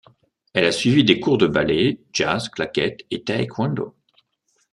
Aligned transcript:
Elle 0.55 0.65
a 0.65 0.71
suivi 0.71 1.03
des 1.03 1.19
cours 1.19 1.37
de 1.37 1.45
ballet, 1.45 2.01
jazz, 2.11 2.49
claquettes 2.49 3.01
et 3.11 3.23
taekwondo. 3.23 3.95